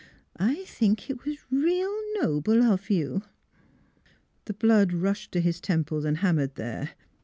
[0.39, 3.21] I think it was real noble of you."
[4.45, 6.95] The blood rushed to his temples and ham mered there.